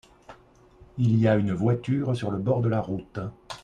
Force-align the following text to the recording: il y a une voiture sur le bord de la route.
il 0.97 1.15
y 1.19 1.27
a 1.27 1.35
une 1.35 1.53
voiture 1.53 2.17
sur 2.17 2.31
le 2.31 2.39
bord 2.39 2.61
de 2.63 2.69
la 2.69 2.81
route. 2.81 3.19